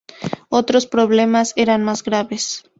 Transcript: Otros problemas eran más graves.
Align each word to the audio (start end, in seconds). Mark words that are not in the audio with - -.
Otros 0.49 0.87
problemas 0.87 1.53
eran 1.55 1.83
más 1.83 2.01
graves. 2.01 2.63